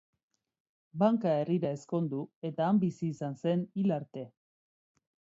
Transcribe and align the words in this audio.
Banka 1.01 1.33
herrira 1.41 1.73
ezkondu 1.75 2.21
eta 2.49 2.65
han 2.69 2.79
bizi 2.83 3.09
izan 3.11 3.35
zen 3.43 3.61
hil 3.81 3.93
arte. 3.99 4.25